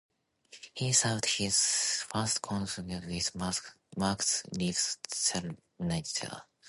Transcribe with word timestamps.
He 0.73 0.93
served 0.93 1.25
his 1.27 1.55
first 2.11 2.41
consulship 2.41 3.05
with 3.05 3.35
Marcus 3.95 4.41
Livius 4.51 4.97
Salinator. 5.07 6.41